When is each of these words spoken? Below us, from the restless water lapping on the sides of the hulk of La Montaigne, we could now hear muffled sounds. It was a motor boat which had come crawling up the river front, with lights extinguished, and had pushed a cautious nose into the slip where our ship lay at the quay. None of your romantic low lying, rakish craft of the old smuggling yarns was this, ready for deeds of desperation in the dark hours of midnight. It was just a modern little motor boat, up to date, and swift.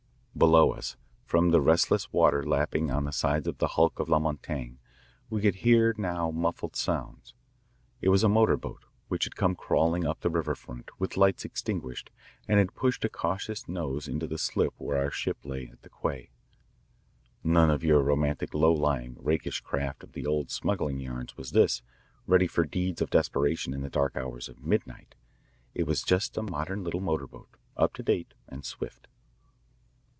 Below 0.33 0.71
us, 0.71 0.95
from 1.25 1.49
the 1.51 1.61
restless 1.61 2.11
water 2.11 2.41
lapping 2.41 2.89
on 2.89 3.03
the 3.03 3.11
sides 3.11 3.47
of 3.47 3.59
the 3.59 3.67
hulk 3.67 3.99
of 3.99 4.09
La 4.09 4.17
Montaigne, 4.17 4.77
we 5.29 5.41
could 5.41 5.53
now 5.99 6.31
hear 6.31 6.31
muffled 6.31 6.75
sounds. 6.75 7.35
It 8.01 8.09
was 8.09 8.23
a 8.23 8.29
motor 8.29 8.57
boat 8.57 8.85
which 9.07 9.25
had 9.25 9.35
come 9.35 9.53
crawling 9.55 10.05
up 10.07 10.21
the 10.21 10.31
river 10.31 10.55
front, 10.55 10.89
with 10.99 11.17
lights 11.17 11.45
extinguished, 11.45 12.09
and 12.47 12.57
had 12.57 12.73
pushed 12.73 13.05
a 13.05 13.09
cautious 13.09 13.67
nose 13.67 14.07
into 14.07 14.25
the 14.25 14.39
slip 14.39 14.73
where 14.77 14.97
our 14.97 15.11
ship 15.11 15.37
lay 15.43 15.67
at 15.67 15.83
the 15.83 15.89
quay. 15.89 16.31
None 17.43 17.69
of 17.69 17.83
your 17.83 18.01
romantic 18.01 18.53
low 18.55 18.73
lying, 18.73 19.17
rakish 19.19 19.59
craft 19.61 20.01
of 20.01 20.13
the 20.13 20.25
old 20.25 20.49
smuggling 20.49 20.99
yarns 20.99 21.37
was 21.37 21.51
this, 21.51 21.83
ready 22.25 22.47
for 22.47 22.63
deeds 22.65 22.99
of 23.01 23.11
desperation 23.11 23.75
in 23.75 23.81
the 23.81 23.91
dark 23.91 24.15
hours 24.15 24.49
of 24.49 24.63
midnight. 24.63 25.13
It 25.75 25.85
was 25.85 26.01
just 26.01 26.37
a 26.37 26.41
modern 26.41 26.83
little 26.83 27.01
motor 27.01 27.27
boat, 27.27 27.49
up 27.77 27.93
to 27.95 28.01
date, 28.01 28.33
and 28.47 28.65
swift. 28.65 29.07